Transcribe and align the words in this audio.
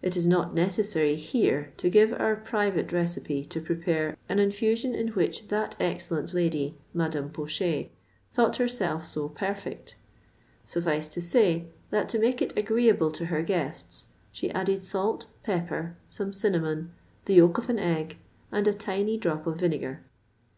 It 0.00 0.16
is 0.16 0.26
not 0.26 0.54
necessary 0.54 1.16
here 1.16 1.74
to 1.76 1.90
give 1.90 2.14
our 2.14 2.34
private 2.34 2.92
recipe 2.92 3.44
to 3.44 3.60
prepare 3.60 4.16
an 4.26 4.38
infusion 4.38 4.94
in 4.94 5.08
which 5.08 5.48
that 5.48 5.76
excellent 5.78 6.32
lady, 6.32 6.78
Madame 6.94 7.28
Pochet, 7.28 7.90
thought 8.32 8.56
herself 8.56 9.06
so 9.06 9.28
perfect; 9.28 9.96
suffice 10.64 11.08
to 11.08 11.20
say, 11.20 11.66
that 11.90 12.08
to 12.08 12.18
make 12.18 12.40
it 12.40 12.56
agreeable 12.56 13.10
to 13.12 13.26
her 13.26 13.42
guests 13.42 14.06
she 14.32 14.50
added 14.52 14.82
salt, 14.82 15.26
pepper, 15.42 15.94
some 16.08 16.32
cinnamon, 16.32 16.94
the 17.26 17.34
yolk 17.34 17.58
of 17.58 17.68
an 17.68 17.78
egg, 17.78 18.16
and 18.50 18.66
a 18.66 18.72
tiny 18.72 19.18
drop 19.18 19.46
of 19.46 19.58
vinegar. 19.60 20.00